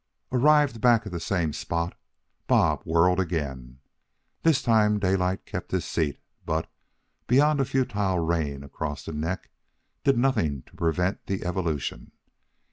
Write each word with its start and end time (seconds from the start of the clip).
Arrived 0.31 0.81
back 0.81 1.05
at 1.05 1.11
the 1.11 1.19
same 1.19 1.53
spot, 1.53 1.95
Bob 2.47 2.81
whirled 2.85 3.19
again. 3.19 3.77
This 4.41 4.63
time 4.63 4.97
Daylight 4.97 5.45
kept 5.45 5.69
his 5.69 5.85
seat, 5.85 6.19
but, 6.43 6.67
beyond 7.27 7.59
a 7.59 7.65
futile 7.65 8.17
rein 8.17 8.63
across 8.63 9.05
the 9.05 9.13
neck, 9.13 9.51
did 10.03 10.17
nothing 10.17 10.63
to 10.63 10.75
prevent 10.75 11.27
the 11.27 11.45
evolution. 11.45 12.13